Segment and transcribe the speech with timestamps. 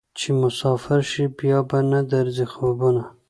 [0.19, 3.03] چې مسافر شې بیا به نه درځي خوبونه